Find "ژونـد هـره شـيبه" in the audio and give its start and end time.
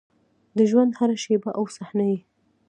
0.69-1.49